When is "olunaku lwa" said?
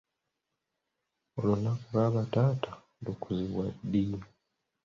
1.39-2.07